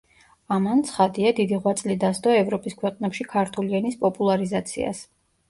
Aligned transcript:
ამან, 0.53 0.79
ცხადია, 0.91 1.33
დიდი 1.39 1.59
ღვაწლი 1.65 1.97
დასდო 2.05 2.33
ევროპის 2.39 2.79
ქვეყნებში 2.81 3.27
ქართული 3.35 3.79
ენის 3.83 4.01
პოპულარიზაციას. 4.03 5.05